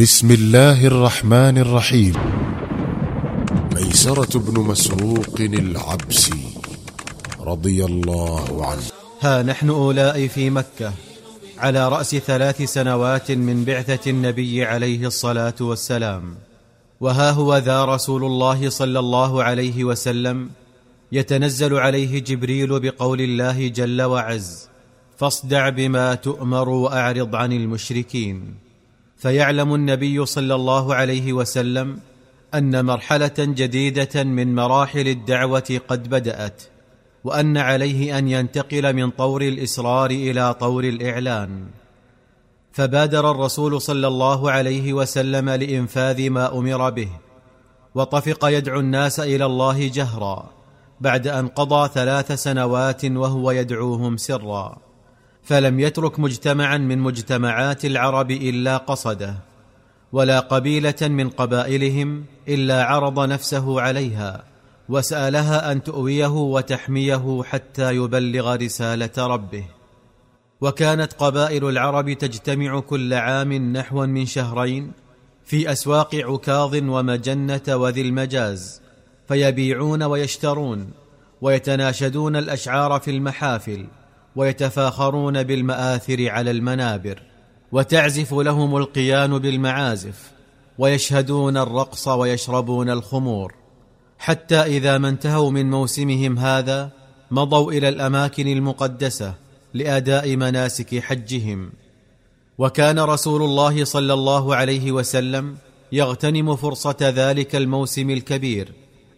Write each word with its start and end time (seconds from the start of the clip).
بسم 0.00 0.30
الله 0.30 0.86
الرحمن 0.86 1.58
الرحيم. 1.58 2.14
ميسرة 3.74 4.38
بن 4.38 4.60
مسروق 4.60 5.36
العبسي 5.40 6.42
رضي 7.40 7.84
الله 7.84 8.66
عنه. 8.66 8.82
ها 9.20 9.42
نحن 9.42 9.70
أولاء 9.70 10.26
في 10.26 10.50
مكة 10.50 10.92
على 11.58 11.88
رأس 11.88 12.16
ثلاث 12.16 12.62
سنوات 12.62 13.30
من 13.30 13.64
بعثة 13.64 14.10
النبي 14.10 14.64
عليه 14.64 15.06
الصلاة 15.06 15.54
والسلام. 15.60 16.34
وها 17.00 17.30
هو 17.30 17.56
ذا 17.56 17.84
رسول 17.84 18.24
الله 18.24 18.70
صلى 18.70 18.98
الله 18.98 19.42
عليه 19.42 19.84
وسلم 19.84 20.50
يتنزل 21.12 21.74
عليه 21.74 22.18
جبريل 22.18 22.80
بقول 22.80 23.20
الله 23.20 23.68
جل 23.68 24.02
وعز 24.02 24.68
فاصدع 25.18 25.68
بما 25.68 26.14
تؤمر 26.14 26.68
وأعرض 26.68 27.34
عن 27.36 27.52
المشركين. 27.52 28.69
فيعلم 29.20 29.74
النبي 29.74 30.26
صلى 30.26 30.54
الله 30.54 30.94
عليه 30.94 31.32
وسلم 31.32 32.00
أن 32.54 32.84
مرحلة 32.84 33.34
جديدة 33.38 34.24
من 34.24 34.54
مراحل 34.54 35.08
الدعوة 35.08 35.80
قد 35.88 36.08
بدأت 36.08 36.62
وأن 37.24 37.56
عليه 37.56 38.18
أن 38.18 38.28
ينتقل 38.28 38.92
من 38.92 39.10
طور 39.10 39.42
الإصرار 39.42 40.10
إلى 40.10 40.54
طور 40.54 40.84
الإعلان. 40.84 41.66
فبادر 42.72 43.30
الرسول 43.30 43.80
صلى 43.80 44.06
الله 44.06 44.50
عليه 44.50 44.92
وسلم 44.92 45.50
لإنفاذ 45.50 46.30
ما 46.30 46.58
أمر 46.58 46.90
به 46.90 47.08
وطفق 47.94 48.44
يدعو 48.44 48.80
الناس 48.80 49.20
إلى 49.20 49.46
الله 49.46 49.88
جهرا 49.88 50.50
بعد 51.00 51.26
أن 51.26 51.48
قضى 51.48 51.88
ثلاث 51.94 52.32
سنوات 52.32 53.04
وهو 53.04 53.50
يدعوهم 53.50 54.16
سرا. 54.16 54.89
فلم 55.42 55.80
يترك 55.80 56.20
مجتمعا 56.20 56.78
من 56.78 56.98
مجتمعات 56.98 57.84
العرب 57.84 58.30
إلا 58.30 58.76
قصده 58.76 59.34
ولا 60.12 60.40
قبيلة 60.40 60.94
من 61.02 61.28
قبائلهم 61.28 62.24
إلا 62.48 62.84
عرض 62.84 63.28
نفسه 63.28 63.80
عليها 63.80 64.44
وسألها 64.88 65.72
أن 65.72 65.82
تؤويه 65.82 66.26
وتحميه 66.26 67.42
حتى 67.42 67.96
يبلغ 67.96 68.54
رسالة 68.54 69.26
ربه. 69.26 69.64
وكانت 70.60 71.12
قبائل 71.12 71.68
العرب 71.68 72.12
تجتمع 72.12 72.80
كل 72.80 73.14
عام 73.14 73.52
نحو 73.52 74.06
من 74.06 74.26
شهرين 74.26 74.92
في 75.44 75.72
أسواق 75.72 76.14
عكاظ 76.14 76.76
ومجنة 76.76 77.62
وذي 77.68 78.00
المجاز 78.00 78.82
فيبيعون 79.28 80.02
ويشترون 80.02 80.90
ويتناشدون 81.40 82.36
الأشعار 82.36 83.00
في 83.00 83.10
المحافل 83.10 83.86
ويتفاخرون 84.36 85.42
بالمآثر 85.42 86.28
على 86.28 86.50
المنابر 86.50 87.22
وتعزف 87.72 88.34
لهم 88.34 88.76
القيان 88.76 89.38
بالمعازف 89.38 90.30
ويشهدون 90.78 91.56
الرقص 91.56 92.08
ويشربون 92.08 92.90
الخمور. 92.90 93.54
حتى 94.18 94.60
إذا 94.60 94.98
ما 94.98 95.08
انتهوا 95.08 95.50
من 95.50 95.70
موسمهم 95.70 96.38
هذا 96.38 96.90
مضوا 97.30 97.72
إلى 97.72 97.88
الأماكن 97.88 98.46
المقدسة 98.46 99.34
لأداء 99.74 100.36
مناسك 100.36 100.98
حجهم. 100.98 101.72
وكان 102.58 102.98
رسول 102.98 103.42
الله 103.42 103.84
صلى 103.84 104.12
الله 104.12 104.56
عليه 104.56 104.92
وسلم 104.92 105.56
يغتنم 105.92 106.56
فرصة 106.56 106.96
ذلك 107.00 107.56
الموسم 107.56 108.10
الكبير 108.10 108.72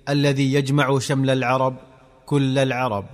الذي 0.09 0.53
يجمع 0.55 0.99
شمل 0.99 1.31
العرب 1.31 1.77
كل 2.27 2.59
العرب. 2.59 3.05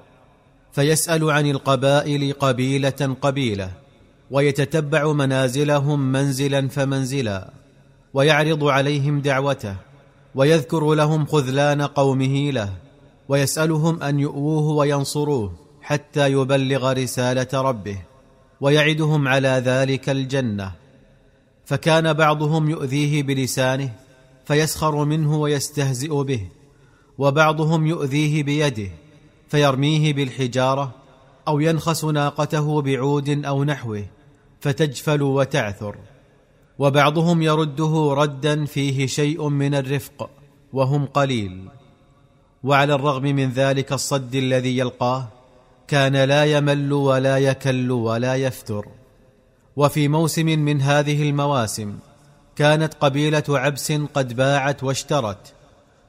فيسأل 0.72 1.30
عن 1.30 1.50
القبائل 1.50 2.32
قبيلة 2.32 3.16
قبيلة 3.20 3.70
ويتتبع 4.30 5.12
منازلهم 5.12 6.12
منزلا 6.12 6.68
فمنزلا 6.68 7.50
ويعرض 8.14 8.64
عليهم 8.64 9.20
دعوته 9.20 9.76
ويذكر 10.34 10.94
لهم 10.94 11.26
خذلان 11.26 11.82
قومه 11.82 12.50
له 12.50 12.72
ويسألهم 13.28 14.02
أن 14.02 14.20
يؤووه 14.20 14.76
وينصروه 14.76 15.52
حتى 15.82 16.32
يبلغ 16.32 16.92
رسالة 16.92 17.48
ربه 17.62 17.98
ويعدهم 18.60 19.28
على 19.28 19.48
ذلك 19.48 20.08
الجنة. 20.08 20.72
فكان 21.64 22.12
بعضهم 22.12 22.70
يؤذيه 22.70 23.22
بلسانه 23.22 23.92
فيسخر 24.44 25.04
منه 25.04 25.36
ويستهزئ 25.36 26.22
به 26.22 26.48
وبعضهم 27.18 27.86
يؤذيه 27.86 28.42
بيده 28.42 28.90
فيرميه 29.48 30.12
بالحجارة 30.12 30.94
أو 31.48 31.60
ينخس 31.60 32.04
ناقته 32.04 32.82
بعود 32.82 33.44
أو 33.44 33.64
نحوه 33.64 34.04
فتجفل 34.60 35.22
وتعثر. 35.22 35.96
وبعضهم 36.78 37.42
يرده 37.42 38.14
ردا 38.16 38.64
فيه 38.64 39.06
شيء 39.06 39.48
من 39.48 39.74
الرفق 39.74 40.30
وهم 40.72 41.06
قليل. 41.06 41.68
وعلى 42.64 42.94
الرغم 42.94 43.22
من 43.22 43.50
ذلك 43.50 43.92
الصد 43.92 44.34
الذي 44.34 44.78
يلقاه 44.78 45.28
كان 45.88 46.16
لا 46.16 46.44
يمل 46.44 46.92
ولا 46.92 47.38
يكل 47.38 47.90
ولا 47.90 48.34
يفتر. 48.34 48.86
وفي 49.76 50.08
موسم 50.08 50.46
من 50.46 50.80
هذه 50.82 51.22
المواسم 51.22 51.98
كانت 52.56 52.94
قبيلة 52.94 53.44
عبس 53.48 53.92
قد 53.92 54.32
باعت 54.32 54.84
واشترت 54.84 55.54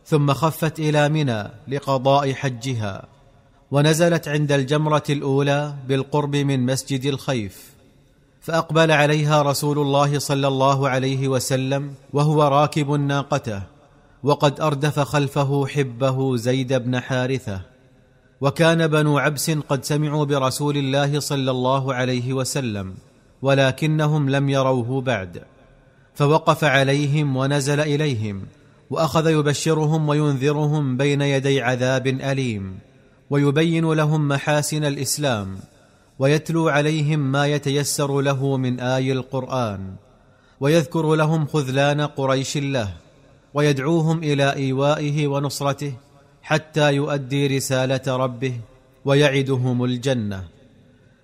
ثم 0.06 0.34
خفت 0.34 0.80
إلى 0.80 1.10
منى 1.10 1.44
لقضاء 1.68 2.34
حجها. 2.34 3.19
ونزلت 3.72 4.28
عند 4.28 4.52
الجمرة 4.52 5.04
الأولى 5.10 5.74
بالقرب 5.88 6.36
من 6.36 6.66
مسجد 6.66 7.06
الخيف 7.06 7.70
فأقبل 8.42 8.92
عليها 8.92 9.42
رسول 9.42 9.80
الله 9.80 10.20
صلى 10.20 10.48
الله 10.48 10.90
عليه 10.90 11.28
وسلم 11.28 11.94
وهو 12.14 12.44
راكب 12.44 12.92
ناقته 12.92 13.62
وقد 14.24 14.62
أردف 14.62 15.00
خلفه 15.00 15.68
حبه 15.68 16.36
زيد 16.36 16.74
بن 16.74 17.00
حارثة 17.00 17.62
وكان 18.42 18.88
بنو 18.88 19.18
عبس 19.18 19.52
قد 19.52 19.86
سمعوا 19.86 20.26
برسول 20.26 20.78
الله 20.78 21.20
صلى 21.20 21.52
الله 21.52 21.94
عليه 21.94 22.34
وسلم 22.34 22.94
ولكنهم 23.42 24.30
لم 24.30 24.50
يروه 24.50 25.02
بعد 25.02 25.44
فوقف 26.16 26.64
عليهم 26.64 27.38
ونزل 27.38 27.80
إليهم 27.80 28.44
وأخذ 28.90 29.30
يبشرهم 29.30 30.10
وينذرهم 30.10 30.98
بين 30.98 31.22
يدي 31.22 31.62
عذاب 31.62 32.08
أليم. 32.08 32.89
ويبين 33.30 33.94
لهم 33.94 34.28
محاسن 34.28 34.84
الإسلام 34.84 35.58
ويتلو 36.20 36.70
عليهم 36.70 37.20
ما 37.20 37.48
يتيسر 37.48 38.22
له 38.22 38.58
من 38.58 38.80
آي 38.80 39.12
القرآن 39.12 39.96
ويذكر 40.60 41.16
لهم 41.16 41.46
خذلان 41.46 42.02
قريش 42.02 42.58
له 42.58 42.94
ويدعوهم 43.54 44.24
إلى 44.24 44.54
إيوائه 44.54 45.28
ونصرته 45.28 45.94
حتى 46.42 46.94
يؤدي 46.94 47.48
رسالة 47.48 48.02
ربه 48.08 48.54
ويعدهم 49.06 49.84
الجنة. 49.84 50.44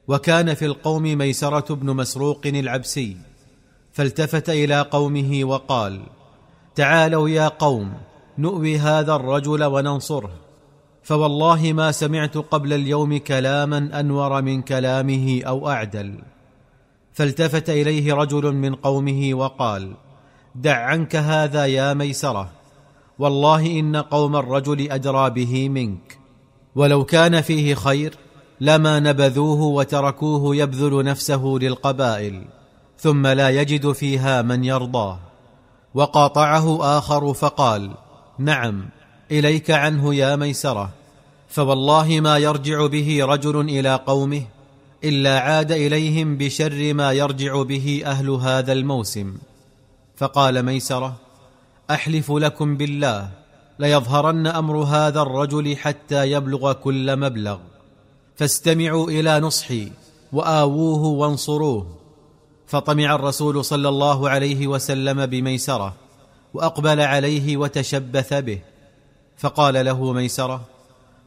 وكان 0.08 0.54
في 0.54 0.66
القوم 0.66 1.04
ميسرة 1.04 1.76
بن 1.76 1.96
مسروق 1.96 2.42
العبسي 2.46 3.18
فالتفت 3.94 4.50
إلى 4.50 4.82
قومه 4.82 5.44
وقال 5.44 6.02
تعالوا 6.76 7.30
يا 7.30 7.48
قوم 7.48 7.94
نؤوي 8.38 8.78
هذا 8.78 9.16
الرجل 9.16 9.64
وننصره. 9.64 10.45
فوالله 11.06 11.74
ما 11.74 11.92
سمعت 11.92 12.38
قبل 12.38 12.74
اليوم 12.74 13.18
كلاما 13.18 14.00
أنور 14.00 14.42
من 14.42 14.62
كلامه 14.62 15.42
أو 15.48 15.70
أعدل. 15.70 16.20
فالتفت 17.14 17.70
إليه 17.70 18.14
رجل 18.14 18.54
من 18.54 18.76
قومه 18.76 19.30
وقال 19.34 19.94
دع 20.56 20.76
عنك 20.76 21.16
هذا 21.16 21.66
يا 21.66 21.94
ميسرة. 21.94 22.50
والله 23.20 23.80
إن 23.80 23.96
قوم 23.96 24.36
الرجل 24.36 24.92
ادرى 24.92 25.30
به 25.30 25.70
منك. 25.70 26.18
ولو 26.76 27.04
كان 27.04 27.42
فيه 27.42 27.76
خير 27.76 28.14
لما 28.62 29.00
نبذوه 29.00 29.62
وتركوه 29.62 30.56
يبذل 30.56 31.04
نفسه 31.04 31.58
للقبائل 31.62 32.44
ثم 32.98 33.28
لا 33.28 33.50
يجد 33.50 33.92
فيها 33.92 34.42
من 34.42 34.64
يرضاه. 34.64 35.20
وقاطعه 35.94 36.98
آخر 36.98 37.34
فقال 37.34 37.92
نعم 38.40 38.90
إليك 39.32 39.72
عنه 39.72 40.16
يا 40.16 40.36
ميسرة. 40.36 40.90
فوالله 41.48 42.20
ما 42.20 42.38
يرجع 42.38 42.86
به 42.86 43.26
رجل 43.26 43.60
إلى 43.60 43.96
قومه 43.96 44.42
إلا 45.04 45.40
عاد 45.40 45.72
إليهم 45.72 46.38
بشر 46.38 46.94
ما 46.94 47.12
يرجع 47.12 47.62
به 47.62 48.02
أهل 48.06 48.30
هذا 48.30 48.74
الموسم. 48.74 49.38
فقال 50.16 50.64
ميسرة 50.64 51.16
أحلف 51.92 52.32
لكم 52.32 52.78
بالله 52.78 53.30
ليظهرن 53.80 54.48
أمر 54.48 54.78
هذا 54.78 55.22
الرجل 55.22 55.78
حتى 55.78 56.32
يبلغ 56.32 56.74
كل 56.74 57.16
مبلغ. 57.20 57.58
فاستمعوا 58.36 59.10
إلى 59.10 59.40
نصحي 59.40 59.92
وآووه 60.34 61.04
وانصروه. 61.04 61.96
فطمع 62.68 63.16
الرسول 63.16 63.66
صلى 63.66 63.90
الله 63.90 64.30
عليه 64.30 64.68
وسلم 64.68 65.26
بميسرة 65.26 65.96
وأقبل 66.54 67.02
عليه 67.02 67.58
وتشبث 67.58 68.34
به. 68.34 68.60
فقال 69.38 69.86
له 69.86 70.14
ميسرة 70.14 70.75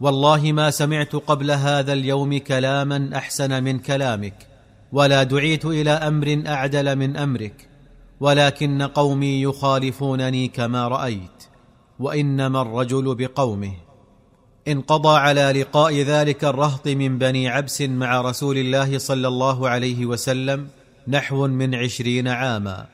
والله 0.00 0.52
ما 0.52 0.70
سمعت 0.70 1.16
قبل 1.16 1.50
هذا 1.50 1.92
اليوم 1.92 2.38
كلاما 2.38 3.10
أحسن 3.14 3.64
من 3.64 3.78
كلامك 3.78 4.46
ولا 4.92 5.22
دعيت 5.22 5.64
إلى 5.64 5.90
أمر 5.90 6.42
أعدل 6.46 6.96
من 6.96 7.16
أمرك 7.16 7.68
ولكن 8.20 8.82
قومي 8.82 9.42
يخالفونني 9.42 10.48
كما 10.48 10.88
رأيت 10.88 11.44
وإنما 11.98 12.62
الرجل 12.62 13.14
بقومه. 13.14 13.72
انقضى 14.68 15.18
على 15.18 15.52
لقاء 15.60 15.94
ذلك 15.94 16.44
الرهط 16.44 16.88
من 16.88 17.18
بني 17.18 17.48
عبس 17.48 17.82
مع 17.82 18.20
رسول 18.20 18.58
الله 18.58 18.98
صلى 18.98 19.28
الله 19.28 19.68
عليه 19.68 20.06
وسلم 20.06 20.68
نحو 21.08 21.46
من 21.46 21.74
عشرين 21.74 22.28
عاما 22.28 22.86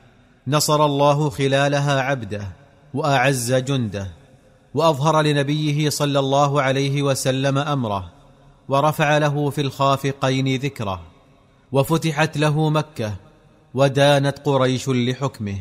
نصر 0.47 0.85
الله 0.85 1.29
خلالها 1.29 2.01
عبده 2.01 2.47
وأعز 2.93 3.53
جنده. 3.53 4.24
وأظهر 4.75 5.21
لنبيه 5.21 5.89
صلى 5.89 6.19
الله 6.19 6.61
عليه 6.61 7.01
وسلم 7.01 7.57
أمره 7.57 8.11
ورفع 8.69 9.17
له 9.17 9.49
في 9.49 9.61
الخافقين 9.61 10.55
ذكره 10.61 11.01
وفتحت 11.71 12.37
له 12.37 12.69
مكة 12.69 13.15
ودانت 13.73 14.39
قريش 14.39 14.89
لحكمه 14.89 15.57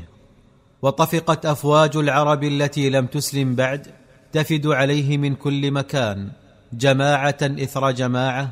وطفقت 0.83 1.47
أفواج 1.47 1.97
العرب 1.97 2.45
التي 2.45 2.91
لم 2.91 3.07
تسلم 3.07 3.55
بعد 3.55 3.87
تفد 4.33 4.67
عليه 4.67 5.19
من 5.19 5.35
كل 5.35 5.71
مكان 5.71 6.31
جماعة 6.73 7.39
إثر 7.43 7.91
جماعة 7.91 8.51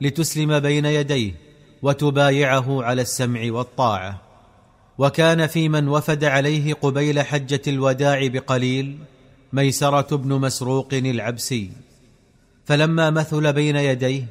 لتسلم 0.00 0.58
بين 0.58 0.84
يديه 0.84 1.34
وتبايعه 1.82 2.82
على 2.82 3.02
السمع 3.02 3.40
والطاعة. 3.52 4.20
وكان 4.98 5.46
في 5.46 5.68
من 5.68 5.88
وفد 5.88 6.24
عليه 6.24 6.74
قبيل 6.74 7.20
حجة 7.20 7.62
الوداع 7.66 8.26
بقليل 8.26 8.98
ميسرة 9.54 10.16
بن 10.16 10.32
مسروق 10.40 10.88
العبسي. 10.92 11.70
فلما 12.64 13.10
مثل 13.10 13.52
بين 13.52 13.76
يديه 13.76 14.26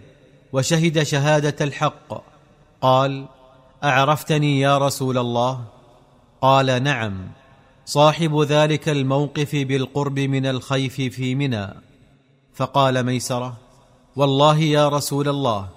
وشهد 0.54 1.04
شهادة 1.04 1.66
الحق 1.66 2.24
قال 2.82 3.26
أعرفتني 3.84 4.60
يا 4.60 4.78
رسول 4.78 5.18
الله؟ 5.18 5.64
قال 6.42 6.84
نعم 6.84 7.28
صاحب 7.86 8.42
ذلك 8.42 8.90
الموقف 8.90 9.56
بالقرب 9.56 10.20
من 10.20 10.46
الخيف 10.46 10.96
في 10.96 11.36
منى. 11.36 11.68
فقال 12.54 13.04
ميسرة 13.04 13.58
والله 14.16 14.60
يا 14.60 14.90
رسول 14.90 15.30
الله 15.30 15.70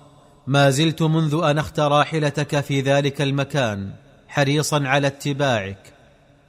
ما 0.47 0.71
زلت 0.71 1.03
منذ 1.03 1.41
انخت 1.45 1.81
راحلتك 1.81 2.61
في 2.61 2.81
ذلك 2.81 3.23
المكان 3.23 3.91
حريصا 4.29 4.83
على 4.87 5.07
اتباعك. 5.07 5.96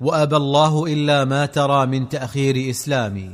وأبى 0.01 0.35
الله 0.35 0.85
إلا 0.85 1.25
ما 1.25 1.45
ترى 1.45 1.85
من 1.85 2.09
تأخير 2.09 2.69
إسلامي. 2.69 3.31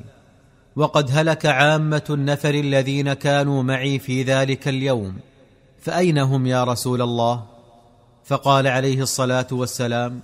وقد 0.76 1.10
هلك 1.12 1.46
عامة 1.46 2.04
النفر 2.10 2.54
الذين 2.54 3.14
كانوا 3.14 3.64
معي 3.64 4.00
في 4.00 4.24
ذلك 4.24 4.68
اليوم. 4.68 5.16
فأين 5.82 6.18
هم 6.18 6.48
يا 6.48 6.64
رسول 6.64 7.02
الله؟ 7.02 7.44
فقال 8.26 8.68
عليه 8.68 9.02
الصلاة 9.02 9.48
والسلام 9.52 10.20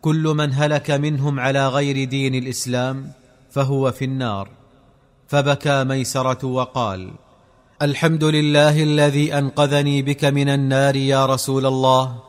كل 0.00 0.22
من 0.22 0.52
هلك 0.52 0.90
منهم 0.90 1.40
على 1.40 1.68
غير 1.68 2.08
دين 2.08 2.34
الإسلام 2.34 3.12
فهو 3.50 3.92
في 3.92 4.04
النار. 4.04 4.48
فبكى 5.28 5.84
ميسرة 5.84 6.46
وقال 6.46 7.10
الحمد 7.82 8.24
لله 8.24 8.82
الذي 8.82 9.38
أنقذني 9.38 10.02
بك 10.02 10.24
من 10.24 10.48
النار 10.48 10.96
يا 10.96 11.26
رسول 11.26 11.66
الله. 11.66 12.22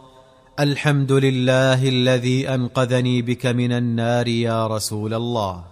الحمد 0.60 1.12
لله 1.12 1.90
الذي 1.90 2.50
أنقذني 2.50 3.22
بك 3.22 3.46
من 3.46 3.72
النار 3.72 4.28
يا 4.28 4.68
رسول 4.68 5.14
الله. 5.14 5.64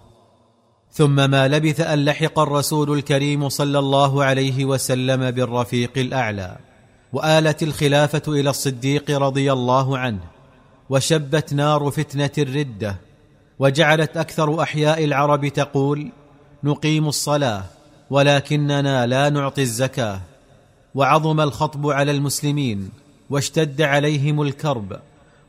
ثم 0.92 1.30
ما 1.30 1.48
لبث 1.48 1.80
أن 1.80 2.04
لحق 2.04 2.38
الرسول 2.38 2.98
الكريم 2.98 3.48
صلى 3.48 3.78
الله 3.78 4.24
عليه 4.24 4.64
وسلم 4.64 5.30
بالرفيق 5.30 5.90
الأعلى 5.96 6.56
وآلت 7.12 7.62
الخلافة 7.62 8.22
إلى 8.28 8.50
الصديق 8.50 9.10
رضي 9.10 9.52
الله 9.52 9.98
عنه 9.98 10.20
وشبت 10.90 11.52
نار 11.52 11.90
فتنة 11.90 12.30
الردة 12.38 12.96
وجعلت 13.58 14.16
أكثر 14.16 14.62
أحياء 14.62 15.04
العرب 15.04 15.48
تقول 15.48 16.12
نقيم 16.64 17.08
الصلاة 17.08 17.64
ولكننا 18.10 19.06
لا 19.06 19.28
نعطي 19.28 19.62
الزكاة 19.62 20.20
وعظم 20.94 21.40
الخطب 21.40 21.86
على 21.86 22.10
المسلمين 22.10 23.05
واشتد 23.30 23.82
عليهم 23.82 24.42
الكرب 24.42 25.00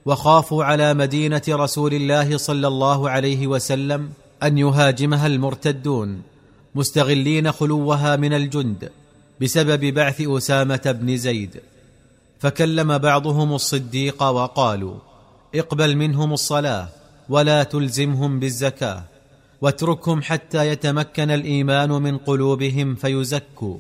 وخافوا 0.05 0.63
على 0.63 0.93
مدينة 0.93 1.41
رسول 1.49 1.93
الله 1.93 2.37
صلى 2.37 2.67
الله 2.67 3.09
عليه 3.09 3.47
وسلم 3.47 4.09
أن 4.43 4.57
يهاجمها 4.57 5.27
المرتدون 5.27 6.21
مستغلين 6.75 7.51
خلوها 7.51 8.15
من 8.15 8.33
الجند 8.33 8.91
بسبب 9.41 9.85
بعث 9.85 10.21
أسامة 10.21 10.97
بن 11.01 11.17
زيد. 11.17 11.61
فكلم 12.39 12.97
بعضهم 12.97 13.53
الصديق 13.53 14.23
وقالوا 14.23 14.95
اقبل 15.55 15.95
منهم 15.95 16.33
الصلاة 16.33 16.87
ولا 17.29 17.63
تلزمهم 17.63 18.39
بالزكاة 18.39 19.03
واتركهم 19.61 20.21
حتى 20.21 20.67
يتمكن 20.67 21.31
الإيمان 21.31 21.89
من 21.89 22.17
قلوبهم 22.17 22.95
فيزكوا. 22.95 23.77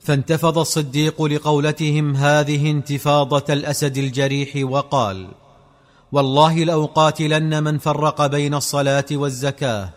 فانتفض 0.00 0.58
الصديق 0.58 1.22
لقولتهم 1.22 2.16
هذه 2.16 2.70
انتفاضة 2.70 3.54
الأسد 3.54 3.96
الجريح 3.96 4.70
وقال 4.70 5.28
والله 6.12 6.64
لاقاتلن 6.64 7.64
من 7.64 7.78
فرق 7.78 8.26
بين 8.26 8.54
الصلاة 8.54 9.04
والزكاة 9.12 9.90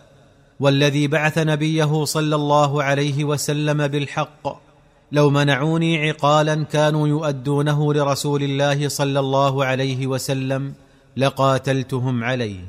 والذي 0.60 1.08
بعث 1.08 1.38
نبيه 1.38 2.06
صلى 2.06 2.36
الله 2.36 2.84
عليه 2.84 3.24
وسلم 3.24 3.88
بالحق 3.88 4.62
لو 5.12 5.30
منعوني 5.30 6.10
عقالا 6.10 6.64
كانوا 6.64 7.08
يؤدونه 7.08 7.94
لرسول 7.94 8.44
الله 8.44 8.88
صلى 8.88 9.20
الله 9.20 9.66
عليه 9.66 10.08
وسلم 10.08 10.74
لقاتلتهم 11.18 12.24
عليه. 12.24 12.60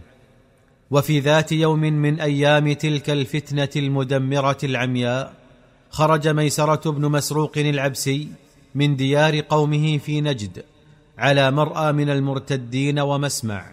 وفي 0.90 1.20
ذات 1.20 1.52
يوم 1.52 1.80
من 1.80 2.20
أيام 2.20 2.72
تلك 2.72 3.10
الفتنة 3.10 3.68
المدمرة 3.76 4.58
العمياء 4.64 5.41
خرج 5.92 6.28
ميسرة 6.28 6.90
بن 6.90 7.10
مسروق 7.10 7.58
العبسي 7.58 8.28
من 8.74 8.96
ديار 8.96 9.40
قومه 9.40 9.98
في 9.98 10.20
نجد 10.20 10.64
على 11.18 11.50
مرأى 11.50 11.92
من 11.92 12.10
المرتدين 12.10 12.98
ومسمع 12.98 13.72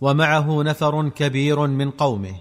ومعه 0.00 0.62
نفر 0.62 1.08
كبير 1.08 1.66
من 1.66 1.90
قومه 1.90 2.34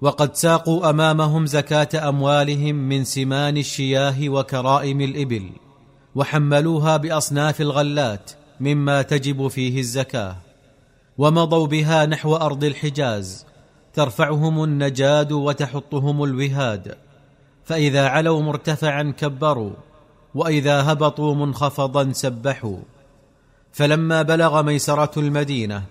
وقد 0.00 0.34
ساقوا 0.34 0.90
أمامهم 0.90 1.46
زكاة 1.46 2.08
أموالهم 2.08 2.74
من 2.74 3.04
سمان 3.04 3.56
الشياه 3.56 4.28
وكرائم 4.28 5.00
الإبل 5.00 5.50
وحملوها 6.14 6.96
بأصناف 6.96 7.60
الغلات 7.60 8.30
مما 8.60 9.02
تجب 9.02 9.48
فيه 9.48 9.80
الزكاة 9.80 10.36
ومضوا 11.18 11.66
بها 11.66 12.06
نحو 12.06 12.36
أرض 12.36 12.64
الحجاز 12.64 13.46
ترفعهم 13.94 14.64
النجاد 14.64 15.32
وتحطهم 15.32 16.24
الوهاد. 16.24 17.07
فإذا 17.68 18.08
علوا 18.08 18.42
مرتفعا 18.42 19.14
كبروا 19.18 19.70
وإذا 20.34 20.92
هبطوا 20.92 21.34
منخفضا 21.34 22.12
سبحوا. 22.12 22.78
فلما 23.72 24.22
بلغ 24.22 24.62
ميسرة 24.62 25.10
المدينة 25.16 25.82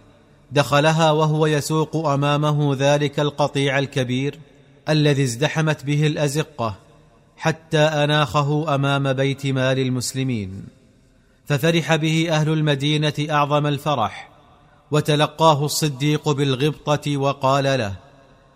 دخلها 0.51 1.12
وهو 1.12 1.46
يسوق 1.46 2.07
أمامه 2.07 2.75
ذلك 2.79 3.19
القطيع 3.19 3.79
الكبير 3.79 4.39
الذي 4.89 5.24
ازدحمت 5.24 5.86
به 5.86 6.07
الأزقة 6.07 6.75
حتى 7.38 7.79
أناخه 7.79 8.75
أمام 8.75 9.13
بيت 9.13 9.46
مال 9.46 9.79
المسلمين. 9.79 10.63
ففرح 11.46 11.96
به 11.96 12.27
أهل 12.31 12.50
المدينة 12.50 13.13
أعظم 13.29 13.67
الفرح 13.67 14.29
وتلقاه 14.91 15.65
الصديق 15.65 16.29
بالغبطة 16.29 17.17
وقال 17.17 17.63
له 17.63 18.07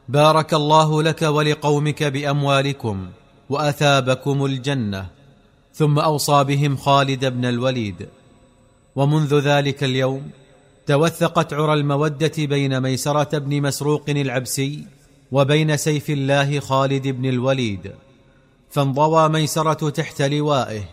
بارك 0.09 0.53
الله 0.53 1.03
لك 1.03 1.21
ولقومك 1.21 2.03
بأموالكم 2.03 3.09
وأثابكم 3.49 4.45
الجنة 4.45 5.07
ثم 5.73 5.99
أوصى 5.99 6.43
بهم 6.43 6.77
خالد 6.77 7.25
بن 7.25 7.45
الوليد. 7.45 8.07
ومنذ 8.95 9.39
ذلك 9.39 9.83
اليوم 9.83 10.29
توثقت 10.87 11.53
عرى 11.53 11.73
المودة 11.73 12.31
بين 12.37 12.81
ميسرة 12.81 13.37
بن 13.37 13.61
مسروق 13.61 14.03
العبسي 14.09 14.85
وبين 15.31 15.77
سيف 15.77 16.09
الله 16.09 16.59
خالد 16.59 17.07
بن 17.07 17.29
الوليد. 17.29 17.91
فانضوى 18.69 19.29
ميسرة 19.29 19.89
تحت 19.89 20.21
لوائه 20.21 20.83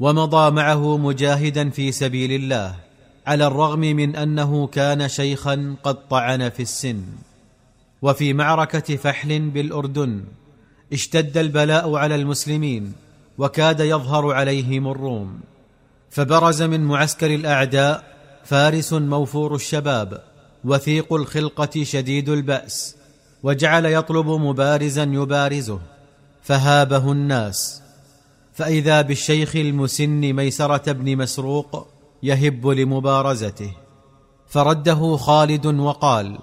ومضى 0.00 0.50
معه 0.50 0.96
مجاهدا 0.96 1.70
في 1.70 1.92
سبيل 1.92 2.32
الله 2.32 2.74
على 3.26 3.46
الرغم 3.46 3.80
من 3.80 4.16
أنه 4.16 4.66
كان 4.66 5.08
شيخا 5.08 5.76
قد 5.82 6.08
طعن 6.08 6.48
في 6.48 6.62
السن. 6.62 7.02
وفي 8.02 8.32
معركة 8.32 8.96
فحل 8.96 9.40
بالأردن 9.40 10.24
اشتد 10.92 11.38
البلاء 11.38 11.94
على 11.94 12.14
المسلمين 12.14 12.92
وكاد 13.38 13.80
يظهر 13.80 14.32
عليهم 14.32 14.88
الروم. 14.88 15.40
فبرز 16.10 16.62
من 16.62 16.80
معسكر 16.80 17.34
الأعداء 17.34 18.04
فارس 18.44 18.92
موفور 18.92 19.54
الشباب 19.54 20.22
وثيق 20.64 21.12
الخلقة 21.12 21.84
شديد 21.84 22.28
البأس 22.28 22.96
وجعل 23.42 23.86
يطلب 23.86 24.26
مبارزا 24.26 25.02
يبارزه 25.02 25.80
فهابه 26.42 27.12
الناس. 27.12 27.82
فإذا 28.52 29.02
بالشيخ 29.02 29.56
المسن 29.56 30.32
ميسرة 30.32 30.92
بن 30.92 31.16
مسروق 31.16 31.88
يهب 32.22 32.66
لمبارزته 32.66 33.72
فرده 34.48 35.16
خالد 35.16 35.66
وقال 35.66 36.38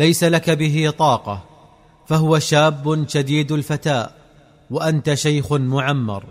ليس 0.00 0.24
لك 0.24 0.50
به 0.50 0.92
طاقة 0.98 1.42
فهو 2.06 2.38
شاب 2.38 3.08
شديد 3.08 3.52
الفتاء 3.52 4.12
وأنت 4.70 5.14
شيخ 5.14 5.52
معمر. 5.52 6.24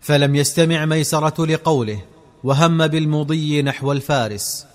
فلم 0.00 0.36
يستمع 0.36 0.84
ميسرة 0.84 1.46
لقوله 1.46 2.00
وهم 2.44 2.86
بالمضي 2.86 3.62
نحو 3.62 3.92
الفارس. 3.92 4.66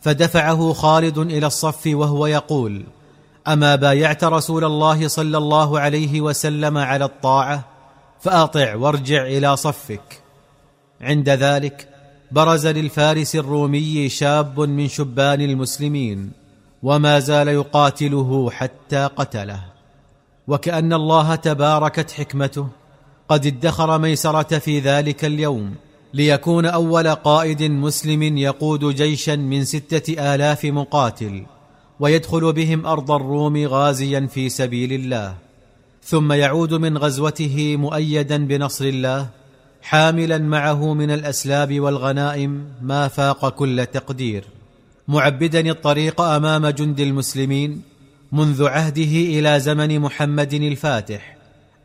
فدفعه 0.00 0.72
خالد 0.72 1.18
إلى 1.18 1.46
الصف 1.46 1.86
وهو 1.86 2.26
يقول 2.26 2.84
أما 3.48 3.76
بايعت 3.76 4.24
رسول 4.24 4.64
الله 4.64 5.08
صلى 5.08 5.38
الله 5.38 5.80
عليه 5.80 6.20
وسلم 6.20 6.78
على 6.78 7.04
الطاعة 7.04 7.64
فأطع 8.20 8.74
وارجع 8.74 9.26
إلى 9.26 9.56
صفك. 9.56 10.22
عند 11.00 11.28
ذلك 11.28 11.88
برز 12.30 12.66
للفارس 12.66 13.36
الرومي 13.36 14.08
شاب 14.08 14.60
من 14.60 14.88
شبان 14.88 15.40
المسلمين. 15.40 16.39
وما 16.82 17.18
زال 17.18 17.48
يقاتله 17.48 18.50
حتى 18.50 19.08
قتله. 19.16 19.60
وكأن 20.48 20.92
الله 20.92 21.34
تباركت 21.34 22.10
حكمته 22.10 22.68
قد 23.28 23.46
ادخر 23.46 23.98
ميسرة 23.98 24.58
في 24.58 24.80
ذلك 24.80 25.24
اليوم 25.24 25.74
ليكون 26.14 26.66
أول 26.66 27.08
قائد 27.08 27.62
مسلم 27.62 28.38
يقود 28.38 28.94
جيشا 28.94 29.36
من 29.36 29.64
ستة 29.64 30.34
آلاف 30.34 30.64
مقاتل 30.64 31.46
ويدخل 32.00 32.52
بهم 32.52 32.86
أرض 32.86 33.10
الروم 33.10 33.56
غازيا 33.66 34.26
في 34.26 34.48
سبيل 34.48 34.92
الله. 34.92 35.34
ثم 36.04 36.32
يعود 36.32 36.74
من 36.74 36.98
غزوته 36.98 37.76
مؤيدا 37.76 38.46
بنصر 38.46 38.84
الله 38.84 39.28
حاملا 39.82 40.38
معه 40.38 40.94
من 40.94 41.10
الأسلاب 41.10 41.80
والغنائم 41.80 42.64
ما 42.82 43.08
فاق 43.08 43.48
كل 43.48 43.86
تقدير. 43.86 44.44
معبدا 45.10 45.70
الطريق 45.70 46.20
أمام 46.20 46.66
جند 46.66 47.00
المسلمين 47.00 47.82
منذ 48.32 48.64
عهده 48.64 49.14
إلى 49.34 49.60
زمن 49.60 50.00
محمد 50.00 50.54
الفاتح 50.54 51.36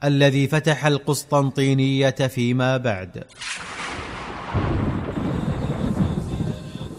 الذي 0.04 0.48
فتح 0.48 0.86
القسطنطينية 0.86 2.10
فيما 2.10 2.78
بعد. 2.78 3.24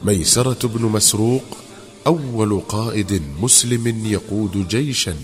ميسرة 0.03 0.69
بن 0.69 0.83
مسروق 0.83 1.45
أول 2.07 2.61
قائد 2.61 3.23
مسلم 3.41 4.07
يقود 4.07 4.69
جيشا 4.69 5.15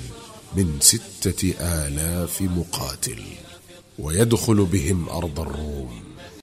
من 0.57 0.77
ستة 0.81 1.55
آلاف 1.61 2.43
مقاتل 2.43 3.23
ويدخل 3.99 4.65
بهم 4.65 5.09
أرض 5.09 5.41
الروم. 5.41 6.12